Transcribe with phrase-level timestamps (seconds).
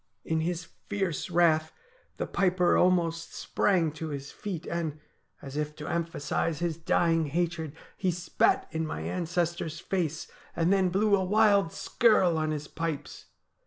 [0.33, 1.71] 'In his fierce wrath
[2.17, 5.75] the piper almost sprang to his feet, 64 STORIES WEIRD AND WONDERFUL and, as if
[5.75, 10.25] to emphasise his dying hatred, he spat in my ancestor's face,
[10.55, 13.25] and then blew a wild skirl on his pipes.